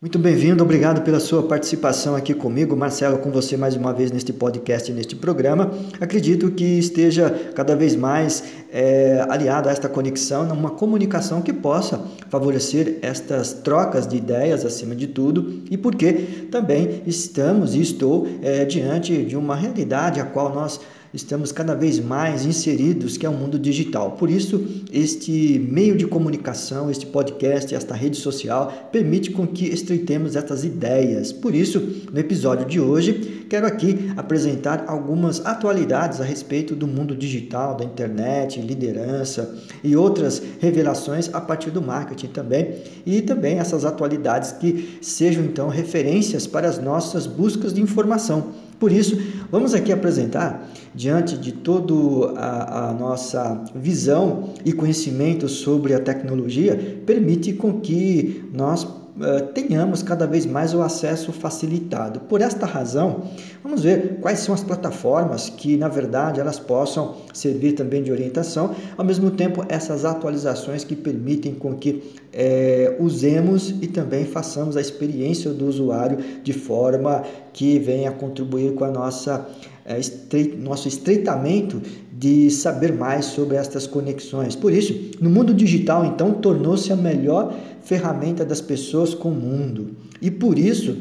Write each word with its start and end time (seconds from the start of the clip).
Muito 0.00 0.16
bem-vindo, 0.16 0.62
obrigado 0.62 1.02
pela 1.02 1.18
sua 1.18 1.42
participação 1.42 2.14
aqui 2.14 2.32
comigo, 2.32 2.76
Marcelo, 2.76 3.18
com 3.18 3.32
você 3.32 3.56
mais 3.56 3.74
uma 3.74 3.92
vez 3.92 4.12
neste 4.12 4.32
podcast, 4.32 4.92
neste 4.92 5.16
programa. 5.16 5.72
Acredito 6.00 6.52
que 6.52 6.78
esteja 6.78 7.28
cada 7.52 7.74
vez 7.74 7.96
mais 7.96 8.44
é, 8.72 9.26
aliado 9.28 9.68
a 9.68 9.72
esta 9.72 9.88
conexão, 9.88 10.46
numa 10.46 10.70
comunicação 10.70 11.42
que 11.42 11.52
possa 11.52 12.00
favorecer 12.30 13.00
estas 13.02 13.52
trocas 13.52 14.06
de 14.06 14.16
ideias 14.16 14.64
acima 14.64 14.94
de 14.94 15.08
tudo 15.08 15.64
e 15.68 15.76
porque 15.76 16.12
também 16.48 17.02
estamos 17.04 17.74
e 17.74 17.80
estou 17.80 18.28
é, 18.40 18.64
diante 18.64 19.24
de 19.24 19.36
uma 19.36 19.56
realidade 19.56 20.20
a 20.20 20.24
qual 20.24 20.54
nós 20.54 20.80
estamos 21.12 21.52
cada 21.52 21.74
vez 21.74 21.98
mais 21.98 22.44
inseridos, 22.44 23.16
que 23.16 23.26
é 23.26 23.28
o 23.28 23.32
mundo 23.32 23.58
digital. 23.58 24.12
Por 24.12 24.30
isso, 24.30 24.64
este 24.92 25.58
meio 25.58 25.96
de 25.96 26.06
comunicação, 26.06 26.90
este 26.90 27.06
podcast, 27.06 27.74
esta 27.74 27.94
rede 27.94 28.16
social, 28.16 28.88
permite 28.92 29.30
com 29.30 29.46
que 29.46 29.66
estreitemos 29.66 30.36
estas 30.36 30.64
ideias. 30.64 31.32
Por 31.32 31.54
isso, 31.54 31.80
no 32.12 32.18
episódio 32.18 32.66
de 32.66 32.80
hoje, 32.80 33.44
quero 33.48 33.66
aqui 33.66 34.12
apresentar 34.16 34.84
algumas 34.86 35.44
atualidades 35.44 36.20
a 36.20 36.24
respeito 36.24 36.74
do 36.74 36.86
mundo 36.86 37.16
digital, 37.16 37.76
da 37.76 37.84
internet, 37.84 38.60
liderança 38.60 39.56
e 39.82 39.96
outras 39.96 40.42
revelações 40.60 41.32
a 41.32 41.40
partir 41.40 41.70
do 41.70 41.80
marketing 41.80 42.28
também, 42.28 42.76
e 43.06 43.22
também 43.22 43.58
essas 43.58 43.84
atualidades 43.84 44.52
que 44.52 44.98
sejam 45.00 45.44
então 45.44 45.68
referências 45.68 46.46
para 46.46 46.68
as 46.68 46.78
nossas 46.78 47.26
buscas 47.26 47.72
de 47.72 47.80
informação. 47.80 48.67
Por 48.78 48.92
isso, 48.92 49.18
vamos 49.50 49.74
aqui 49.74 49.92
apresentar, 49.92 50.70
diante 50.94 51.36
de 51.36 51.52
toda 51.52 51.94
a, 52.38 52.92
nossa 52.92 53.64
visão 53.74 54.50
e 54.64 54.72
conhecimento 54.72 55.48
sobre 55.48 55.94
a 55.94 56.00
tecnologia, 56.00 57.02
permite 57.04 57.52
com 57.52 57.80
que 57.80 58.44
nós 58.52 58.86
tenhamos 59.54 60.02
cada 60.02 60.26
vez 60.26 60.46
mais 60.46 60.74
o 60.74 60.82
acesso 60.82 61.32
facilitado. 61.32 62.20
Por 62.20 62.40
esta 62.40 62.66
razão, 62.66 63.24
vamos 63.62 63.82
ver 63.82 64.18
quais 64.20 64.40
são 64.40 64.54
as 64.54 64.62
plataformas 64.62 65.48
que, 65.48 65.76
na 65.76 65.88
verdade, 65.88 66.40
elas 66.40 66.58
possam 66.58 67.16
servir 67.32 67.72
também 67.72 68.02
de 68.02 68.12
orientação, 68.12 68.74
ao 68.96 69.04
mesmo 69.04 69.30
tempo 69.30 69.64
essas 69.68 70.04
atualizações 70.04 70.84
que 70.84 70.94
permitem 70.94 71.54
com 71.54 71.74
que 71.74 72.02
é, 72.32 72.96
usemos 73.00 73.70
e 73.82 73.86
também 73.86 74.24
façamos 74.24 74.76
a 74.76 74.80
experiência 74.80 75.50
do 75.50 75.66
usuário 75.66 76.18
de 76.42 76.52
forma 76.52 77.22
que 77.52 77.78
venha 77.78 78.10
contribuir 78.12 78.74
com 78.74 78.84
a 78.84 78.90
nossa 78.90 79.46
estreit, 79.96 80.56
nosso 80.56 80.88
estreitamento 80.88 81.80
de 82.18 82.50
saber 82.50 82.92
mais 82.92 83.26
sobre 83.26 83.56
estas 83.56 83.86
conexões. 83.86 84.56
Por 84.56 84.72
isso, 84.72 84.92
no 85.20 85.30
mundo 85.30 85.54
digital, 85.54 86.04
então, 86.04 86.32
tornou-se 86.32 86.92
a 86.92 86.96
melhor 86.96 87.54
ferramenta 87.80 88.44
das 88.44 88.60
pessoas 88.60 89.14
com 89.14 89.28
o 89.28 89.34
mundo. 89.34 89.90
E 90.20 90.28
por 90.28 90.58
isso, 90.58 90.96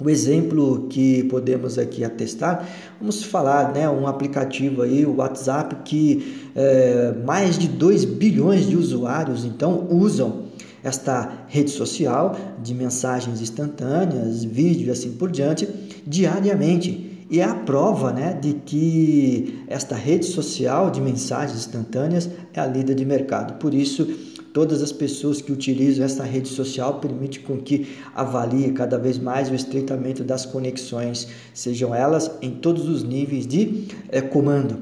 o 0.00 0.08
exemplo 0.08 0.86
que 0.88 1.24
podemos 1.24 1.78
aqui 1.78 2.02
atestar, 2.02 2.66
vamos 2.98 3.22
falar, 3.22 3.74
né, 3.74 3.90
um 3.90 4.06
aplicativo 4.06 4.80
aí, 4.80 5.04
o 5.04 5.16
WhatsApp, 5.16 5.82
que 5.84 6.48
é, 6.56 7.12
mais 7.26 7.58
de 7.58 7.68
2 7.68 8.06
bilhões 8.06 8.66
de 8.66 8.74
usuários 8.74 9.44
então 9.44 9.86
usam 9.90 10.44
esta 10.82 11.44
rede 11.48 11.70
social 11.70 12.34
de 12.62 12.74
mensagens 12.74 13.42
instantâneas, 13.42 14.44
vídeo 14.44 14.86
e 14.86 14.90
assim 14.90 15.12
por 15.12 15.30
diante, 15.30 15.68
diariamente. 16.06 17.07
E 17.30 17.40
é 17.40 17.44
a 17.44 17.54
prova 17.54 18.10
né, 18.10 18.32
de 18.32 18.54
que 18.54 19.62
esta 19.68 19.94
rede 19.94 20.24
social 20.24 20.90
de 20.90 21.00
mensagens 21.00 21.58
instantâneas 21.58 22.28
é 22.54 22.60
a 22.60 22.66
líder 22.66 22.94
de 22.94 23.04
mercado. 23.04 23.58
Por 23.58 23.74
isso, 23.74 24.06
todas 24.54 24.82
as 24.82 24.92
pessoas 24.92 25.42
que 25.42 25.52
utilizam 25.52 26.06
essa 26.06 26.24
rede 26.24 26.48
social 26.48 26.94
permite 27.00 27.40
com 27.40 27.58
que 27.58 27.96
avalie 28.14 28.72
cada 28.72 28.96
vez 28.96 29.18
mais 29.18 29.50
o 29.50 29.54
estreitamento 29.54 30.24
das 30.24 30.46
conexões, 30.46 31.28
sejam 31.52 31.94
elas 31.94 32.30
em 32.40 32.52
todos 32.52 32.88
os 32.88 33.04
níveis 33.04 33.46
de 33.46 33.84
é, 34.08 34.22
comando. 34.22 34.78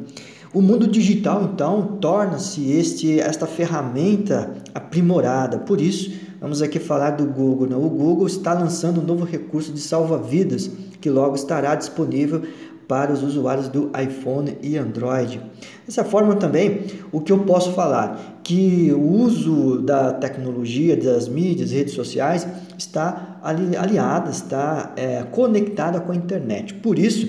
O 0.54 0.62
mundo 0.62 0.86
digital, 0.86 1.50
então, 1.52 1.98
torna-se 2.00 2.70
este 2.70 3.20
esta 3.20 3.46
ferramenta 3.46 4.54
aprimorada. 4.72 5.58
Por 5.58 5.80
isso, 5.80 6.12
vamos 6.40 6.62
aqui 6.62 6.78
falar 6.78 7.10
do 7.10 7.26
Google. 7.26 7.68
Né? 7.68 7.76
O 7.76 7.90
Google 7.90 8.26
está 8.26 8.54
lançando 8.54 9.00
um 9.00 9.04
novo 9.04 9.24
recurso 9.24 9.72
de 9.72 9.80
salva-vidas 9.80 10.70
que 11.06 11.10
logo 11.10 11.36
estará 11.36 11.76
disponível 11.76 12.42
para 12.88 13.12
os 13.12 13.22
usuários 13.22 13.68
do 13.68 13.92
iPhone 13.96 14.58
e 14.60 14.76
Android. 14.76 15.40
Dessa 15.86 16.02
forma 16.02 16.34
também, 16.34 16.80
o 17.12 17.20
que 17.20 17.30
eu 17.30 17.38
posso 17.44 17.70
falar? 17.74 18.40
Que 18.42 18.90
o 18.92 19.00
uso 19.00 19.78
da 19.82 20.12
tecnologia, 20.12 20.96
das 20.96 21.28
mídias, 21.28 21.70
redes 21.70 21.94
sociais, 21.94 22.44
está 22.76 23.38
aliada, 23.40 24.32
está 24.32 24.94
é, 24.96 25.22
conectada 25.30 26.00
com 26.00 26.10
a 26.10 26.16
internet. 26.16 26.74
Por 26.74 26.98
isso, 26.98 27.28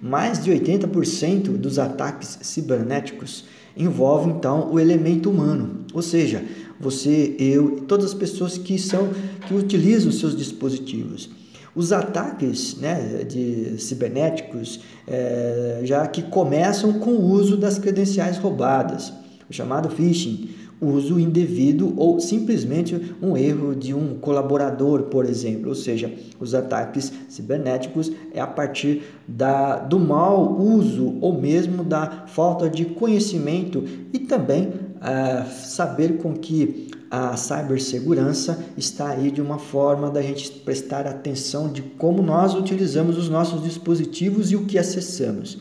mais 0.00 0.42
de 0.42 0.50
80% 0.50 1.48
dos 1.58 1.78
ataques 1.78 2.38
cibernéticos 2.40 3.44
envolvem 3.76 4.36
então 4.36 4.72
o 4.72 4.80
elemento 4.80 5.30
humano, 5.30 5.84
ou 5.92 6.00
seja, 6.00 6.42
você, 6.80 7.36
eu 7.38 7.76
e 7.76 7.80
todas 7.82 8.06
as 8.06 8.14
pessoas 8.14 8.56
que 8.56 8.78
são 8.78 9.10
que 9.46 9.52
utilizam 9.52 10.10
seus 10.10 10.34
dispositivos. 10.34 11.37
Os 11.78 11.92
ataques 11.92 12.76
né, 12.80 13.22
de 13.22 13.80
cibernéticos 13.80 14.80
é, 15.06 15.78
já 15.84 16.04
que 16.08 16.22
começam 16.22 16.94
com 16.94 17.12
o 17.12 17.30
uso 17.30 17.56
das 17.56 17.78
credenciais 17.78 18.36
roubadas, 18.36 19.12
o 19.48 19.52
chamado 19.52 19.88
phishing, 19.88 20.50
uso 20.80 21.20
indevido 21.20 21.94
ou 21.96 22.18
simplesmente 22.18 23.14
um 23.22 23.36
erro 23.36 23.76
de 23.76 23.94
um 23.94 24.16
colaborador, 24.16 25.02
por 25.02 25.24
exemplo. 25.24 25.68
Ou 25.68 25.74
seja, 25.76 26.12
os 26.40 26.52
ataques 26.52 27.12
cibernéticos 27.28 28.10
é 28.34 28.40
a 28.40 28.46
partir 28.48 29.02
da, 29.28 29.76
do 29.76 30.00
mau 30.00 30.60
uso 30.60 31.16
ou 31.20 31.40
mesmo 31.40 31.84
da 31.84 32.24
falta 32.26 32.68
de 32.68 32.86
conhecimento 32.86 33.84
e 34.12 34.18
também 34.18 34.66
uh, 34.66 35.48
saber 35.48 36.18
com 36.18 36.34
que 36.34 36.87
a 37.10 37.36
cibersegurança 37.36 38.58
está 38.76 39.10
aí 39.10 39.30
de 39.30 39.40
uma 39.40 39.58
forma 39.58 40.10
da 40.10 40.20
gente 40.20 40.50
prestar 40.60 41.06
atenção 41.06 41.68
de 41.68 41.82
como 41.82 42.22
nós 42.22 42.54
utilizamos 42.54 43.16
os 43.16 43.28
nossos 43.28 43.62
dispositivos 43.62 44.50
e 44.50 44.56
o 44.56 44.64
que 44.66 44.78
acessamos. 44.78 45.58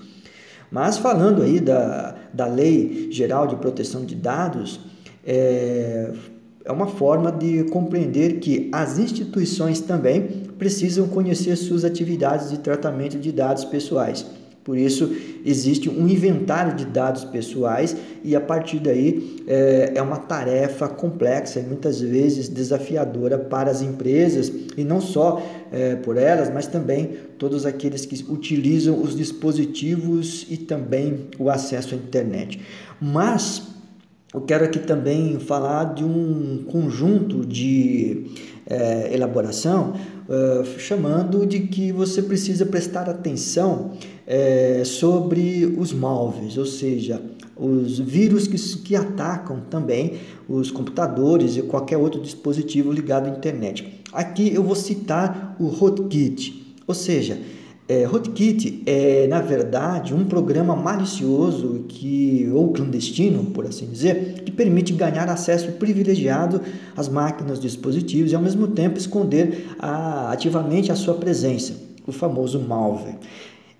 Mas 0.69 0.97
falando 0.97 1.41
aí 1.41 1.59
da, 1.59 2.15
da 2.33 2.45
Lei 2.45 3.07
Geral 3.11 3.47
de 3.47 3.55
Proteção 3.55 4.03
de 4.03 4.15
Dados, 4.15 4.81
é, 5.25 6.11
é 6.65 6.71
uma 6.71 6.87
forma 6.87 7.31
de 7.31 7.63
compreender 7.65 8.39
que 8.39 8.69
as 8.73 8.99
instituições 8.99 9.79
também 9.79 10.43
precisam 10.57 11.07
conhecer 11.07 11.55
suas 11.55 11.85
atividades 11.85 12.49
de 12.49 12.59
tratamento 12.59 13.17
de 13.17 13.31
dados 13.31 13.63
pessoais. 13.63 14.25
Por 14.67 14.77
isso, 14.77 15.15
existe 15.45 15.89
um 15.89 16.09
inventário 16.09 16.75
de 16.75 16.83
dados 16.83 17.23
pessoais 17.23 17.95
e 18.21 18.35
a 18.35 18.41
partir 18.41 18.79
daí 18.79 19.37
é, 19.47 19.93
é, 19.95 20.01
uma 20.01 20.17
tarefa 20.17 20.89
complexa 20.89 21.61
e 21.61 21.63
muitas 21.63 22.01
vezes 22.01 22.49
desafiadora 22.49 23.37
para 23.37 23.71
as 23.71 23.81
empresas 23.81 24.51
e 24.75 24.83
não 24.83 24.99
só 24.99 25.41
é, 25.71 25.95
por 25.95 26.17
elas, 26.17 26.53
mas 26.53 26.67
também 26.67 27.11
todos 27.37 27.65
aqueles 27.65 28.05
que 28.05 28.29
utilizam 28.29 29.01
os 29.01 29.15
dispositivos 29.15 30.45
e 30.49 30.57
também 30.57 31.27
o 31.39 31.49
acesso 31.49 31.95
à 31.95 31.97
internet. 31.97 32.59
Mas 32.99 33.63
eu 34.33 34.41
quero 34.41 34.65
aqui 34.65 34.79
também 34.79 35.39
falar 35.39 35.93
de 35.93 36.03
um 36.03 36.65
conjunto 36.69 37.45
de 37.45 38.25
é, 38.69 39.13
elaboração, 39.13 39.93
uh, 40.27 40.79
chamando 40.79 41.45
de 41.45 41.61
que 41.61 41.91
você 41.91 42.21
precisa 42.21 42.65
prestar 42.65 43.09
atenção 43.09 43.93
é, 44.25 44.83
sobre 44.83 45.65
os 45.77 45.93
móveis, 45.93 46.57
ou 46.57 46.65
seja, 46.65 47.21
os 47.55 47.97
vírus 47.97 48.47
que, 48.47 48.57
que 48.79 48.95
atacam 48.95 49.61
também 49.69 50.19
os 50.47 50.69
computadores 50.69 51.55
e 51.55 51.61
qualquer 51.61 51.97
outro 51.97 52.21
dispositivo 52.21 52.91
ligado 52.91 53.27
à 53.27 53.29
internet. 53.29 54.01
Aqui 54.11 54.53
eu 54.53 54.63
vou 54.63 54.75
citar 54.75 55.55
o 55.59 55.67
Rootkit, 55.67 56.75
ou 56.85 56.93
seja, 56.93 57.39
é, 57.89 58.03
Rootkit 58.03 58.83
é, 58.85 59.27
na 59.27 59.39
verdade, 59.39 60.13
um 60.13 60.25
programa 60.25 60.75
malicioso 60.75 61.85
que, 61.87 62.49
ou 62.53 62.73
clandestino, 62.73 63.45
por 63.45 63.65
assim 63.65 63.85
dizer, 63.87 64.43
que 64.43 64.51
permite 64.51 64.91
ganhar 64.91 65.29
acesso 65.29 65.71
privilegiado 65.73 66.61
às 66.95 67.07
máquinas, 67.07 67.61
dispositivos 67.61 68.31
e, 68.31 68.35
ao 68.35 68.41
mesmo 68.41 68.67
tempo, 68.67 68.97
esconder 68.97 69.67
a, 69.79 70.31
ativamente 70.31 70.91
a 70.91 70.95
sua 70.95 71.13
presença, 71.13 71.75
o 72.05 72.11
famoso 72.11 72.59
malware. 72.59 73.15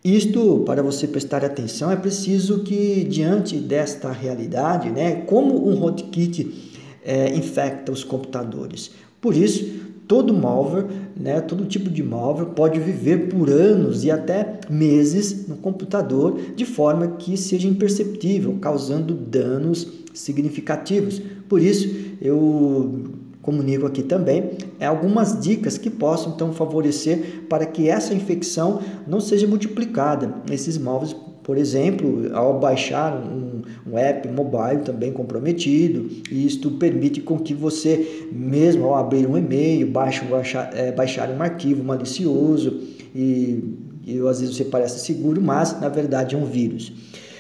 Isto, 0.01 0.63
para 0.65 0.81
você 0.81 1.05
prestar 1.05 1.43
atenção, 1.43 1.91
é 1.91 1.97
preciso 1.97 2.59
que, 2.59 3.03
diante 3.03 3.57
desta 3.57 4.09
realidade, 4.09 4.89
né, 4.89 5.15
como 5.25 5.67
um 5.67 5.75
rootkit 5.75 6.77
é, 7.03 7.35
infecta 7.35 7.91
os 7.91 8.05
computadores. 8.05 8.91
Por 9.19 9.35
isso, 9.35 9.65
todo 10.07 10.33
malware, 10.33 10.85
né, 11.19 11.41
todo 11.41 11.65
tipo 11.65 11.89
de 11.89 12.03
malware 12.03 12.47
pode 12.47 12.79
viver 12.79 13.29
por 13.29 13.49
anos 13.49 14.03
e 14.03 14.11
até 14.11 14.59
meses 14.69 15.47
no 15.47 15.57
computador 15.57 16.39
de 16.55 16.65
forma 16.65 17.07
que 17.07 17.35
seja 17.37 17.67
imperceptível, 17.67 18.57
causando 18.61 19.13
danos 19.13 19.87
significativos. 20.13 21.21
Por 21.47 21.61
isso, 21.61 21.89
eu 22.21 23.03
comunico 23.41 23.85
aqui 23.85 24.03
também 24.03 24.51
é 24.77 24.85
algumas 24.85 25.39
dicas 25.39 25.77
que 25.77 25.89
possam 25.89 26.33
então 26.33 26.51
favorecer 26.51 27.45
para 27.47 27.65
que 27.65 27.87
essa 27.87 28.13
infecção 28.13 28.81
não 29.07 29.21
seja 29.21 29.47
multiplicada 29.47 30.35
nesses 30.49 30.77
móveis 30.77 31.15
por 31.47 31.57
exemplo, 31.57 32.29
ao 32.33 32.59
baixar 32.59 33.15
um, 33.15 33.61
um, 33.89 33.97
app 33.97 34.27
mobile 34.27 34.81
também 34.83 35.13
comprometido, 35.13 36.09
isto 36.29 36.71
permite 36.71 37.21
com 37.21 37.39
que 37.39 37.53
você, 37.53 38.27
mesmo 38.33 38.87
ao 38.87 38.97
abrir 38.97 39.25
um 39.25 39.37
e-mail, 39.37 39.87
baixe, 39.87 40.25
baixar, 40.25 40.69
é, 40.77 40.91
baixar 40.91 41.29
um 41.29 41.41
arquivo 41.41 41.81
malicioso 41.85 42.81
e, 43.15 43.63
e 44.05 44.19
às 44.27 44.41
vezes 44.41 44.57
você 44.57 44.65
parece 44.65 44.99
seguro, 45.05 45.41
mas 45.41 45.79
na 45.79 45.87
verdade 45.87 46.35
é 46.35 46.37
um 46.37 46.43
vírus. 46.43 46.91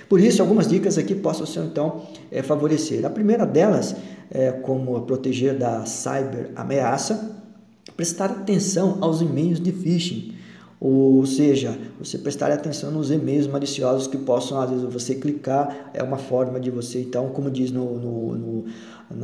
Por 0.07 0.21
isso, 0.21 0.41
algumas 0.41 0.69
dicas 0.69 0.97
aqui 0.97 1.13
possam 1.13 1.45
ser 1.45 1.65
então 1.65 2.03
é, 2.31 2.41
favorecer. 2.41 3.05
A 3.05 3.09
primeira 3.09 3.45
delas 3.45 3.93
é 4.31 4.53
como 4.53 5.01
proteger 5.01 5.57
da 5.57 5.85
cyber 5.85 6.51
ameaça, 6.55 7.37
prestar 7.97 8.27
atenção 8.27 8.99
aos 9.01 9.19
e-mails 9.19 9.59
de 9.59 9.73
phishing 9.73 10.36
ou 10.79 11.25
seja, 11.25 11.77
você 11.99 12.19
prestar 12.19 12.51
atenção 12.51 12.91
nos 12.91 13.09
e-mails 13.09 13.47
maliciosos 13.47 14.05
que 14.05 14.17
possam, 14.17 14.61
às 14.61 14.69
vezes, 14.69 14.85
você 14.85 15.15
clicar, 15.15 15.91
é 15.93 16.03
uma 16.03 16.17
forma 16.17 16.59
de 16.59 16.69
você, 16.69 16.99
então, 17.01 17.29
como 17.29 17.49
diz 17.49 17.71
no, 17.71 17.97
no, 17.97 18.35
no, 18.35 18.65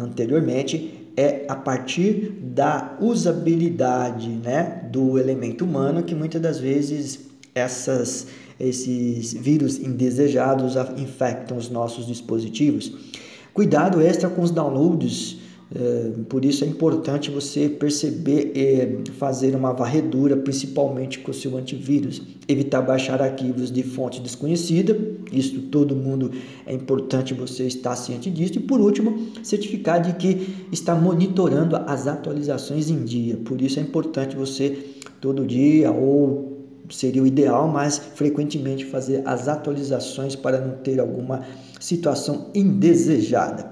anteriormente, 0.01 1.11
é 1.15 1.45
a 1.47 1.55
partir 1.55 2.39
da 2.41 2.97
usabilidade 2.99 4.29
né, 4.29 4.89
do 4.91 5.19
elemento 5.19 5.63
humano 5.63 6.01
que 6.01 6.15
muitas 6.15 6.41
das 6.41 6.59
vezes 6.59 7.19
essas, 7.53 8.27
esses 8.59 9.31
vírus 9.33 9.77
indesejados 9.77 10.73
infectam 10.97 11.55
os 11.55 11.69
nossos 11.69 12.07
dispositivos. 12.07 13.13
Cuidado 13.53 14.01
extra 14.01 14.27
com 14.27 14.41
os 14.41 14.49
downloads 14.49 15.42
é, 15.75 16.11
por 16.29 16.45
isso 16.45 16.63
é 16.63 16.67
importante 16.67 17.31
você 17.31 17.67
perceber 17.67 18.51
e 18.55 19.09
fazer 19.13 19.55
uma 19.55 19.73
varredura, 19.73 20.37
principalmente 20.37 21.19
com 21.19 21.31
o 21.31 21.33
seu 21.33 21.57
antivírus. 21.57 22.21
Evitar 22.47 22.81
baixar 22.81 23.21
arquivos 23.21 23.71
de 23.71 23.81
fonte 23.81 24.21
desconhecida, 24.21 24.95
isso 25.31 25.59
todo 25.63 25.95
mundo 25.95 26.31
é 26.67 26.73
importante 26.73 27.33
você 27.33 27.63
estar 27.63 27.95
ciente 27.95 28.29
disso. 28.29 28.57
E 28.57 28.59
por 28.59 28.79
último, 28.79 29.29
certificar 29.41 29.99
de 29.99 30.13
que 30.13 30.47
está 30.71 30.93
monitorando 30.93 31.75
as 31.75 32.05
atualizações 32.05 32.91
em 32.91 33.03
dia. 33.03 33.37
Por 33.37 33.59
isso 33.59 33.79
é 33.79 33.81
importante 33.81 34.35
você 34.35 34.77
todo 35.19 35.43
dia 35.43 35.91
ou 35.91 36.53
seria 36.89 37.23
o 37.23 37.25
ideal, 37.25 37.67
mas 37.67 37.97
frequentemente 37.97 38.85
fazer 38.85 39.23
as 39.25 39.47
atualizações 39.47 40.35
para 40.35 40.61
não 40.61 40.75
ter 40.77 40.99
alguma 40.99 41.41
situação 41.79 42.51
indesejada. 42.53 43.71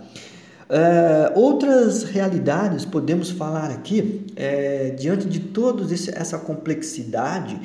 Uh, 0.71 1.37
outras 1.37 2.03
realidades 2.03 2.85
podemos 2.85 3.29
falar 3.29 3.69
aqui, 3.71 4.25
é, 4.37 4.91
diante 4.91 5.27
de 5.27 5.41
toda 5.41 5.83
essa 5.93 6.37
complexidade, 6.37 7.59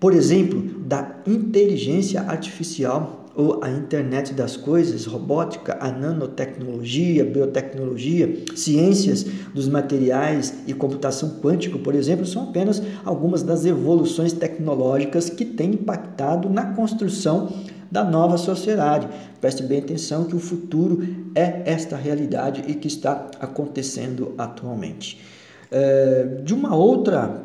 por 0.00 0.12
exemplo, 0.12 0.60
da 0.80 1.20
inteligência 1.24 2.20
artificial 2.20 3.26
ou 3.36 3.62
a 3.62 3.70
internet 3.70 4.34
das 4.34 4.56
coisas, 4.56 5.06
robótica, 5.06 5.78
a 5.80 5.92
nanotecnologia, 5.92 7.24
biotecnologia, 7.24 8.42
ciências 8.56 9.24
dos 9.54 9.68
materiais 9.68 10.52
e 10.66 10.74
computação 10.74 11.38
quântica, 11.40 11.78
por 11.78 11.94
exemplo, 11.94 12.26
são 12.26 12.48
apenas 12.48 12.82
algumas 13.04 13.44
das 13.44 13.64
evoluções 13.64 14.32
tecnológicas 14.32 15.30
que 15.30 15.44
têm 15.44 15.74
impactado 15.74 16.50
na 16.50 16.74
construção 16.74 17.52
da 17.90 18.04
nova 18.04 18.36
sociedade. 18.36 19.08
Preste 19.40 19.62
bem 19.62 19.78
atenção 19.78 20.24
que 20.24 20.36
o 20.36 20.38
futuro 20.38 21.06
é 21.34 21.62
esta 21.64 21.96
realidade 21.96 22.64
e 22.66 22.74
que 22.74 22.88
está 22.88 23.26
acontecendo 23.40 24.34
atualmente. 24.38 25.20
É, 25.70 26.40
de 26.42 26.54
uma 26.54 26.74
outra 26.74 27.44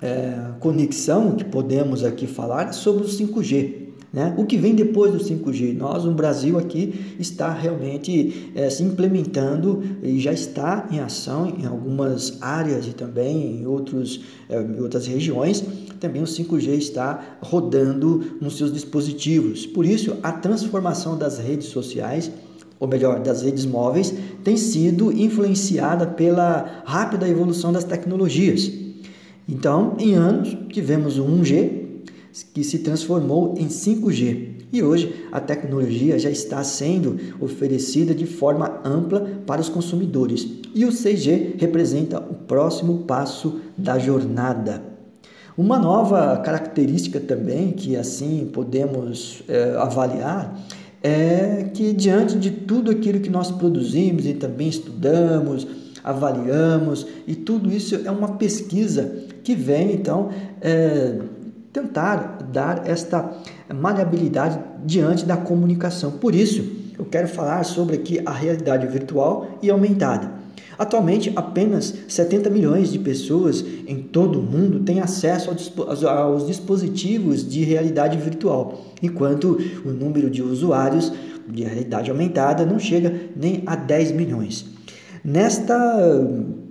é, 0.00 0.52
conexão 0.60 1.32
que 1.32 1.44
podemos 1.44 2.04
aqui 2.04 2.26
falar 2.26 2.68
é 2.68 2.72
sobre 2.72 3.04
o 3.04 3.06
5G. 3.06 3.87
Né? 4.12 4.34
O 4.38 4.46
que 4.46 4.56
vem 4.56 4.74
depois 4.74 5.12
do 5.12 5.18
5G? 5.18 5.76
Nós, 5.76 6.04
no 6.04 6.12
Brasil, 6.12 6.58
aqui 6.58 7.16
está 7.18 7.52
realmente 7.52 8.50
é, 8.54 8.70
se 8.70 8.82
implementando 8.82 9.82
e 10.02 10.18
já 10.18 10.32
está 10.32 10.88
em 10.90 10.98
ação 10.98 11.54
em 11.58 11.66
algumas 11.66 12.38
áreas 12.40 12.86
e 12.86 12.92
também 12.94 13.60
em, 13.60 13.66
outros, 13.66 14.22
é, 14.48 14.60
em 14.62 14.80
outras 14.80 15.06
regiões. 15.06 15.62
Também 16.00 16.22
o 16.22 16.26
5G 16.26 16.68
está 16.78 17.36
rodando 17.42 18.38
nos 18.40 18.56
seus 18.56 18.72
dispositivos. 18.72 19.66
Por 19.66 19.84
isso, 19.84 20.16
a 20.22 20.32
transformação 20.32 21.18
das 21.18 21.38
redes 21.38 21.66
sociais 21.66 22.30
ou 22.80 22.86
melhor, 22.86 23.20
das 23.20 23.42
redes 23.42 23.66
móveis, 23.66 24.14
tem 24.44 24.56
sido 24.56 25.10
influenciada 25.12 26.06
pela 26.06 26.82
rápida 26.84 27.28
evolução 27.28 27.72
das 27.72 27.84
tecnologias. 27.84 28.70
Então, 29.48 29.96
em 29.98 30.14
anos, 30.14 30.56
tivemos 30.68 31.18
o 31.18 31.24
1G, 31.24 31.77
que 32.42 32.64
se 32.64 32.80
transformou 32.80 33.54
em 33.56 33.68
5G. 33.68 34.58
E 34.72 34.82
hoje 34.82 35.26
a 35.32 35.40
tecnologia 35.40 36.18
já 36.18 36.30
está 36.30 36.62
sendo 36.62 37.18
oferecida 37.40 38.14
de 38.14 38.26
forma 38.26 38.80
ampla 38.84 39.20
para 39.46 39.60
os 39.60 39.68
consumidores. 39.68 40.46
E 40.74 40.84
o 40.84 40.90
6G 40.90 41.54
representa 41.58 42.18
o 42.18 42.34
próximo 42.34 42.98
passo 42.98 43.60
da 43.76 43.98
jornada. 43.98 44.82
Uma 45.56 45.78
nova 45.78 46.36
característica 46.36 47.18
também 47.18 47.72
que 47.72 47.96
assim 47.96 48.48
podemos 48.52 49.42
é, 49.48 49.74
avaliar 49.76 50.56
é 51.02 51.70
que 51.74 51.92
diante 51.92 52.38
de 52.38 52.50
tudo 52.50 52.90
aquilo 52.90 53.20
que 53.20 53.30
nós 53.30 53.50
produzimos 53.50 54.26
e 54.26 54.34
também 54.34 54.68
estudamos, 54.68 55.66
avaliamos 56.04 57.06
e 57.26 57.34
tudo 57.34 57.72
isso 57.72 58.00
é 58.04 58.10
uma 58.10 58.36
pesquisa 58.36 59.24
que 59.42 59.54
vem 59.54 59.92
então 59.92 60.30
é, 60.60 61.18
tentar 61.78 62.48
dar 62.52 62.82
esta 62.86 63.30
maleabilidade 63.72 64.58
diante 64.84 65.24
da 65.24 65.36
comunicação. 65.36 66.12
Por 66.12 66.34
isso, 66.34 66.64
eu 66.98 67.04
quero 67.04 67.28
falar 67.28 67.62
sobre 67.64 67.94
aqui 67.96 68.20
a 68.26 68.32
realidade 68.32 68.86
virtual 68.86 69.58
e 69.62 69.70
aumentada. 69.70 70.38
Atualmente, 70.76 71.32
apenas 71.34 71.94
70 72.08 72.50
milhões 72.50 72.92
de 72.92 72.98
pessoas 72.98 73.64
em 73.86 73.96
todo 73.96 74.38
o 74.38 74.42
mundo 74.42 74.80
têm 74.80 75.00
acesso 75.00 75.50
aos 76.06 76.46
dispositivos 76.46 77.48
de 77.48 77.64
realidade 77.64 78.16
virtual, 78.16 78.84
enquanto 79.02 79.58
o 79.84 79.90
número 79.90 80.30
de 80.30 80.42
usuários 80.42 81.12
de 81.48 81.64
realidade 81.64 82.10
aumentada 82.10 82.64
não 82.64 82.78
chega 82.78 83.12
nem 83.34 83.62
a 83.66 83.74
10 83.74 84.12
milhões. 84.12 84.66
Nesta 85.24 85.74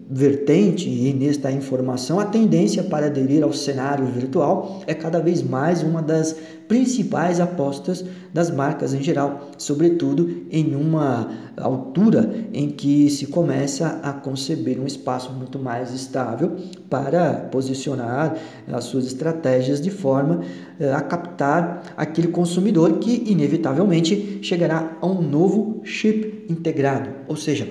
vertente 0.09 0.89
e 0.89 1.13
nesta 1.13 1.51
informação, 1.51 2.19
a 2.19 2.25
tendência 2.25 2.81
para 2.83 3.07
aderir 3.07 3.43
ao 3.43 3.51
cenário 3.51 4.05
virtual 4.05 4.81
é 4.87 4.93
cada 4.93 5.19
vez 5.19 5.43
mais 5.43 5.83
uma 5.83 6.01
das 6.01 6.33
principais 6.67 7.39
apostas 7.39 8.05
das 8.33 8.49
marcas 8.49 8.93
em 8.93 9.01
geral, 9.01 9.49
sobretudo 9.57 10.43
em 10.49 10.75
uma 10.75 11.29
altura 11.57 12.47
em 12.53 12.69
que 12.69 13.09
se 13.09 13.27
começa 13.27 13.99
a 14.01 14.13
conceber 14.13 14.79
um 14.79 14.85
espaço 14.85 15.31
muito 15.33 15.59
mais 15.59 15.93
estável 15.93 16.55
para 16.89 17.47
posicionar 17.51 18.37
as 18.71 18.85
suas 18.85 19.05
estratégias 19.07 19.81
de 19.81 19.89
forma 19.89 20.41
eh, 20.79 20.91
a 20.91 21.01
captar 21.01 21.83
aquele 21.97 22.27
consumidor 22.29 22.99
que 22.99 23.23
inevitavelmente 23.29 24.39
chegará 24.41 24.97
a 25.01 25.05
um 25.05 25.21
novo 25.21 25.81
chip 25.83 26.45
integrado, 26.49 27.09
ou 27.27 27.35
seja, 27.35 27.67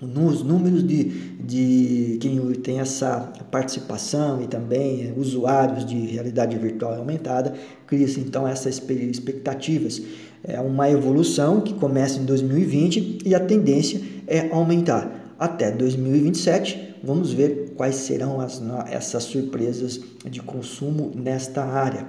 nos 0.00 0.44
números 0.44 0.86
de, 0.86 1.04
de 1.04 2.18
quem 2.20 2.38
tem 2.54 2.78
essa 2.78 3.32
participação 3.50 4.40
e 4.40 4.46
também 4.46 5.12
usuários 5.16 5.84
de 5.84 5.96
realidade 5.96 6.56
virtual 6.56 6.94
aumentada, 6.94 7.54
cria-se 7.86 8.20
então 8.20 8.46
essas 8.46 8.80
expectativas. 8.88 10.00
É 10.44 10.60
uma 10.60 10.88
evolução 10.88 11.60
que 11.60 11.74
começa 11.74 12.20
em 12.20 12.24
2020 12.24 13.18
e 13.24 13.34
a 13.34 13.40
tendência 13.40 14.00
é 14.26 14.48
aumentar. 14.52 15.34
Até 15.36 15.70
2027, 15.72 16.96
vamos 17.02 17.32
ver 17.32 17.72
quais 17.76 17.96
serão 17.96 18.40
as, 18.40 18.62
essas 18.90 19.24
surpresas 19.24 20.00
de 20.28 20.40
consumo 20.40 21.12
nesta 21.14 21.64
área. 21.64 22.06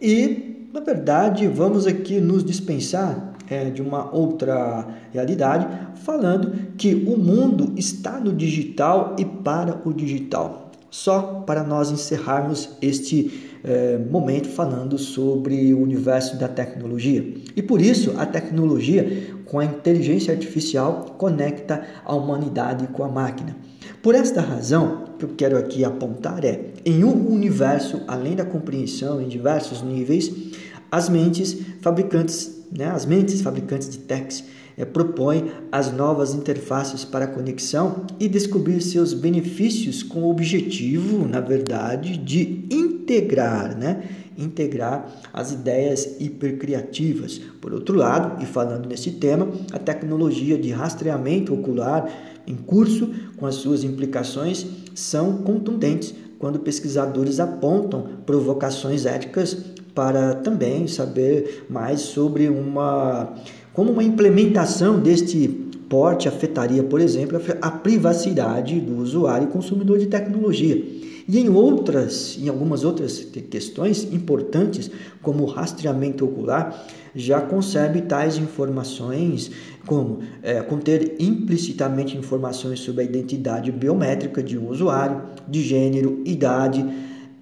E, 0.00 0.68
na 0.72 0.80
verdade, 0.80 1.46
vamos 1.48 1.86
aqui 1.86 2.20
nos 2.20 2.44
dispensar 2.44 3.33
é, 3.48 3.70
de 3.70 3.82
uma 3.82 4.14
outra 4.14 4.86
realidade, 5.12 5.66
falando 5.96 6.74
que 6.76 6.94
o 6.94 7.16
mundo 7.16 7.72
está 7.76 8.18
no 8.20 8.32
digital 8.32 9.16
e 9.18 9.24
para 9.24 9.80
o 9.84 9.92
digital. 9.92 10.70
Só 10.90 11.42
para 11.44 11.64
nós 11.64 11.90
encerrarmos 11.90 12.70
este 12.80 13.58
é, 13.64 13.98
momento 13.98 14.48
falando 14.48 14.98
sobre 14.98 15.72
o 15.72 15.80
universo 15.80 16.38
da 16.38 16.46
tecnologia. 16.46 17.34
E 17.56 17.62
por 17.62 17.80
isso 17.80 18.14
a 18.16 18.26
tecnologia 18.26 19.26
com 19.46 19.58
a 19.58 19.64
inteligência 19.64 20.32
artificial 20.32 21.16
conecta 21.18 21.82
a 22.04 22.14
humanidade 22.14 22.86
com 22.88 23.02
a 23.02 23.08
máquina. 23.08 23.56
Por 24.02 24.14
esta 24.14 24.40
razão, 24.40 25.04
o 25.14 25.18
que 25.18 25.24
eu 25.24 25.30
quero 25.36 25.56
aqui 25.56 25.84
apontar 25.84 26.44
é: 26.44 26.60
em 26.84 27.02
um 27.04 27.32
universo 27.32 28.02
além 28.06 28.36
da 28.36 28.44
compreensão 28.44 29.20
em 29.20 29.28
diversos 29.28 29.82
níveis, 29.82 30.30
as 30.94 31.08
mentes 31.08 31.56
fabricantes 31.80 32.62
né, 32.70 32.86
as 32.86 33.04
mentes 33.04 33.40
fabricantes 33.40 33.88
de 33.88 33.98
techs 33.98 34.44
é, 34.76 34.84
propõe 34.84 35.52
as 35.70 35.92
novas 35.92 36.34
interfaces 36.34 37.04
para 37.04 37.26
conexão 37.26 38.06
e 38.18 38.28
descobrir 38.28 38.80
seus 38.80 39.12
benefícios 39.12 40.02
com 40.02 40.24
o 40.24 40.30
objetivo, 40.30 41.28
na 41.28 41.40
verdade, 41.40 42.16
de 42.16 42.66
integrar, 42.70 43.76
né? 43.76 44.02
integrar 44.36 45.08
as 45.32 45.52
ideias 45.52 46.16
hipercriativas. 46.20 47.40
Por 47.60 47.72
outro 47.72 47.96
lado, 47.96 48.42
e 48.42 48.46
falando 48.46 48.88
nesse 48.88 49.12
tema, 49.12 49.48
a 49.70 49.78
tecnologia 49.78 50.58
de 50.58 50.70
rastreamento 50.70 51.54
ocular 51.54 52.10
em 52.44 52.56
curso, 52.56 53.14
com 53.36 53.46
as 53.46 53.54
suas 53.54 53.84
implicações, 53.84 54.66
são 54.92 55.38
contundentes 55.38 56.12
quando 56.36 56.58
pesquisadores 56.58 57.38
apontam 57.38 58.06
provocações 58.26 59.06
éticas 59.06 59.56
para 59.94 60.34
também 60.34 60.86
saber 60.86 61.66
mais 61.70 62.00
sobre 62.00 62.48
uma 62.48 63.34
como 63.72 63.92
uma 63.92 64.04
implementação 64.04 65.00
deste 65.00 65.48
porte 65.88 66.28
afetaria, 66.28 66.82
por 66.82 67.00
exemplo, 67.00 67.40
a 67.60 67.70
privacidade 67.70 68.80
do 68.80 68.98
usuário 68.98 69.48
e 69.48 69.50
consumidor 69.50 69.98
de 69.98 70.06
tecnologia. 70.06 70.76
E 71.26 71.38
em 71.38 71.48
outras, 71.48 72.38
em 72.40 72.48
algumas 72.48 72.84
outras 72.84 73.26
questões 73.50 74.04
importantes, 74.12 74.90
como 75.22 75.42
o 75.42 75.46
rastreamento 75.46 76.24
ocular, 76.24 76.86
já 77.14 77.40
concebe 77.40 78.02
tais 78.02 78.36
informações 78.36 79.50
como 79.86 80.20
é, 80.42 80.60
conter 80.62 81.16
implicitamente 81.18 82.16
informações 82.16 82.80
sobre 82.80 83.02
a 83.02 83.04
identidade 83.04 83.70
biométrica 83.72 84.42
de 84.42 84.58
um 84.58 84.68
usuário, 84.68 85.22
de 85.48 85.62
gênero, 85.62 86.20
idade, 86.24 86.84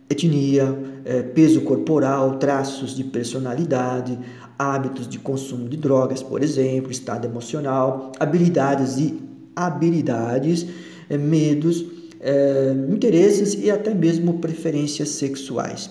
etnia, 0.08 0.76
é, 1.04 1.22
peso 1.22 1.62
corporal, 1.62 2.38
traços 2.38 2.94
de 2.94 3.04
personalidade, 3.04 4.18
hábitos 4.58 5.08
de 5.08 5.18
consumo 5.18 5.68
de 5.68 5.76
drogas, 5.76 6.22
por 6.22 6.42
exemplo, 6.42 6.90
estado 6.90 7.26
emocional, 7.26 8.12
habilidades 8.18 8.98
e 8.98 9.20
habilidades, 9.56 10.66
é, 11.08 11.16
medos, 11.16 11.84
é, 12.20 12.74
interesses 12.88 13.54
e 13.54 13.70
até 13.70 13.92
mesmo 13.94 14.38
preferências 14.38 15.08
sexuais. 15.10 15.90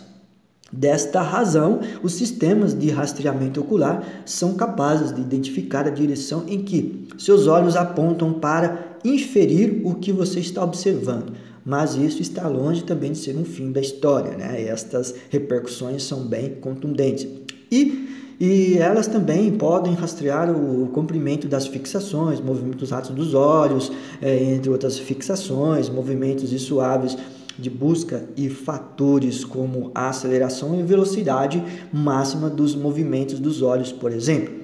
Desta 0.71 1.21
razão, 1.21 1.81
os 2.01 2.13
sistemas 2.13 2.73
de 2.73 2.89
rastreamento 2.89 3.59
ocular 3.59 4.23
são 4.25 4.53
capazes 4.53 5.13
de 5.13 5.19
identificar 5.19 5.85
a 5.85 5.89
direção 5.89 6.45
em 6.47 6.63
que 6.63 7.09
seus 7.17 7.45
olhos 7.45 7.75
apontam 7.75 8.31
para 8.31 8.97
inferir 9.03 9.81
o 9.83 9.95
que 9.95 10.13
você 10.13 10.39
está 10.39 10.63
observando. 10.63 11.33
Mas 11.65 11.95
isso 11.95 12.21
está 12.21 12.47
longe 12.47 12.83
também 12.83 13.11
de 13.11 13.17
ser 13.17 13.37
um 13.37 13.45
fim 13.45 13.71
da 13.71 13.79
história, 13.79 14.37
né? 14.37 14.63
Estas 14.63 15.13
repercussões 15.29 16.03
são 16.03 16.25
bem 16.25 16.55
contundentes. 16.55 17.27
E 17.71 18.09
e 18.43 18.79
elas 18.79 19.05
também 19.05 19.51
podem 19.51 19.93
rastrear 19.93 20.49
o 20.49 20.87
comprimento 20.87 21.47
das 21.47 21.67
fixações, 21.67 22.41
movimentos 22.41 22.89
rápidos 22.89 23.15
dos 23.15 23.33
olhos, 23.35 23.91
é, 24.19 24.35
entre 24.55 24.67
outras 24.67 24.97
fixações, 24.97 25.87
movimentos 25.89 26.49
suaves 26.63 27.15
de 27.59 27.69
busca 27.69 28.25
e 28.35 28.49
fatores 28.49 29.45
como 29.45 29.91
aceleração 29.93 30.79
e 30.79 30.81
velocidade 30.81 31.63
máxima 31.93 32.49
dos 32.49 32.75
movimentos 32.75 33.39
dos 33.39 33.61
olhos, 33.61 33.91
por 33.91 34.11
exemplo. 34.11 34.60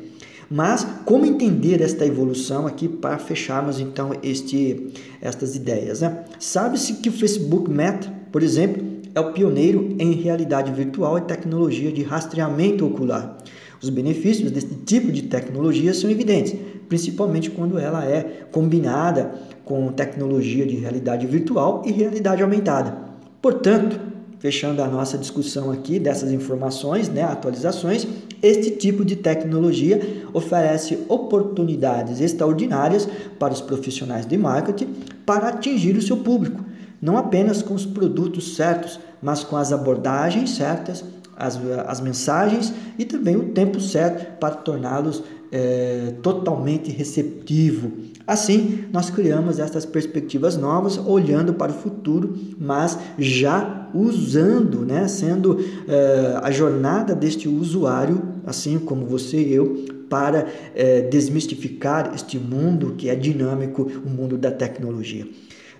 Mas 0.50 0.88
como 1.06 1.25
entender 1.25 1.82
esta 1.82 2.06
evolução 2.06 2.66
aqui 2.66 2.88
para 2.88 3.18
fecharmos 3.18 3.80
então 3.80 4.12
este, 4.24 4.92
estas 5.22 5.56
ideias? 5.56 6.01
Né? 6.01 6.24
Sabe-se 6.39 6.94
que 6.94 7.10
o 7.10 7.12
Facebook 7.12 7.70
Meta, 7.70 8.12
por 8.32 8.42
exemplo, 8.42 8.84
é 9.13 9.20
o 9.20 9.34
pioneiro 9.34 9.96
em 10.00 10.13
realidade 10.13 10.72
virtual 10.72 11.18
e 11.18 11.22
tecnologia 11.22 11.92
de 11.92 12.04
rastreamento 12.04 12.86
ocular. 12.86 13.38
Os 13.82 13.89
benefícios 13.89 14.51
desse 14.51 14.75
tipo 14.86 15.12
de 15.12 15.24
tecnologia 15.24 15.94
são 15.94 16.10
evidentes, 16.10 16.56
principalmente 16.88 17.50
quando 17.50 17.77
ela 17.77 18.06
é 18.06 18.48
combinada 18.51 19.34
com 19.66 19.92
tecnologia 19.92 20.66
de 20.66 20.75
realidade 20.75 21.27
virtual 21.27 21.84
e 21.86 21.92
realidade 21.92 22.42
aumentada. 22.42 22.98
Portanto, 23.42 24.00
fechando 24.39 24.82
a 24.82 24.88
nossa 24.88 25.17
discussão 25.17 25.72
aqui 25.72 26.00
dessas 26.00 26.32
informações, 26.32 27.10
né, 27.10 27.24
atualizações, 27.24 28.08
este 28.41 28.72
tipo 28.72 29.03
de 29.03 29.15
tecnologia 29.15 30.25
oferece 30.34 31.00
oportunidades 31.10 32.22
extraordinárias 32.22 33.08
para 33.39 33.53
os 33.53 33.62
profissionais 33.62 34.25
de 34.25 34.38
marketing 34.38 34.94
para 35.25 35.50
atingir 35.50 35.98
o 35.98 36.01
seu 36.01 36.17
público, 36.17 36.63
não 37.01 37.17
apenas 37.17 37.62
com 37.62 37.74
os 37.74 37.86
produtos 37.86 38.56
certos, 38.56 39.00
mas 39.22 39.44
com 39.44 39.58
as 39.58 39.72
abordagens 39.72 40.51
certas 40.51 41.03
as, 41.38 41.60
as 41.86 42.01
mensagens 42.01 42.74
e 42.98 43.06
também 43.06 43.36
o 43.36 43.50
tempo 43.50 43.79
certo 43.79 44.39
para 44.39 44.56
torná-los 44.56 45.24
é, 45.51 46.13
totalmente 46.22 46.92
receptivo. 46.92 47.92
Assim, 48.25 48.86
nós 48.92 49.10
criamos 49.10 49.60
essas 49.60 49.86
perspectivas 49.86 50.58
novas, 50.58 50.98
olhando 50.98 51.54
para 51.54 51.72
o 51.72 51.75
futuro, 51.75 52.36
mas 52.60 52.98
já 53.18 53.89
usando, 53.94 54.86
né, 54.86 55.08
sendo 55.08 55.60
é, 55.88 56.39
a 56.42 56.51
jornada 56.51 57.16
deste 57.16 57.48
usuário, 57.48 58.22
assim 58.46 58.77
como 58.77 59.06
você 59.06 59.38
e 59.38 59.54
eu, 59.54 59.86
para 60.10 60.48
é, 60.75 61.01
desmistificar 61.01 62.13
este 62.13 62.38
mundo 62.38 62.96
que 62.98 63.10
é 63.10 63.16
dinâmico, 63.16 63.89
o 64.06 64.10
mundo 64.10 64.38
da 64.38 64.51
tecnologia 64.51 65.25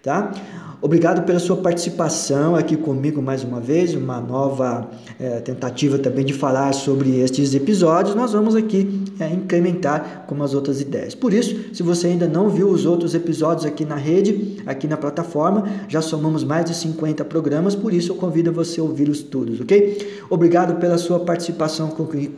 tá? 0.08 0.32
Obrigado 0.80 1.26
pela 1.26 1.40
sua 1.40 1.58
participação 1.58 2.56
aqui 2.56 2.78
comigo 2.78 3.22
mais 3.22 3.44
uma 3.44 3.60
vez, 3.60 3.94
uma 3.94 4.22
nova 4.22 4.90
é, 5.20 5.40
tentativa 5.40 5.98
também 5.98 6.24
de 6.24 6.34
falar 6.34 6.72
sobre 6.74 7.20
estes 7.20 7.54
episódios. 7.54 8.16
Nós 8.16 8.32
vamos 8.32 8.56
aqui 8.56 9.04
é, 9.20 9.28
incrementar 9.28 10.24
com 10.28 10.42
as 10.42 10.54
outras 10.54 10.80
ideias. 10.80 11.14
Por 11.14 11.34
isso, 11.34 11.74
se 11.74 11.84
você 11.84 12.08
ainda 12.08 12.28
não 12.28 12.48
viu 12.48 12.70
os 12.70 12.86
outros 12.86 13.16
episódios 13.16 13.66
aqui 13.66 13.84
na 13.84 13.96
rede, 13.96 14.62
aqui 14.66 14.88
na 14.88 14.96
plataforma, 14.96 15.68
já 15.90 16.02
somamos 16.02 16.44
mais 16.44 16.64
de 16.64 16.76
50 16.76 17.26
programas, 17.26 17.76
por 17.76 17.92
isso 17.92 18.14
eu 18.14 18.16
convido 18.16 18.54
você 18.54 18.80
a 18.80 18.84
ouvir 18.84 19.10
os 19.10 19.22
todos, 19.22 19.60
ok? 19.60 20.22
Obrigado 20.30 20.80
pela 20.80 20.98
sua 20.98 21.20
participação 21.20 21.90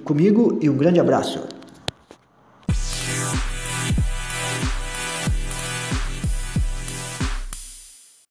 comigo 0.03 0.57
e 0.61 0.69
um 0.69 0.77
grande 0.77 0.99
abraço. 0.99 1.58